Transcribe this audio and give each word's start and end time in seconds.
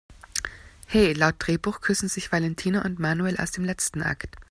He, 0.87 1.13
laut 1.13 1.35
Drehbuch 1.37 1.79
küssen 1.79 2.09
sich 2.09 2.31
Valentina 2.31 2.81
und 2.83 2.97
Manuel 2.97 3.35
erst 3.37 3.59
im 3.59 3.65
letzten 3.65 4.01
Akt! 4.01 4.35